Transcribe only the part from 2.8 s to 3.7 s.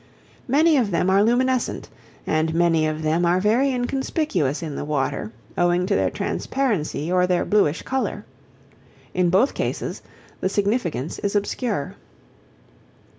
of them are very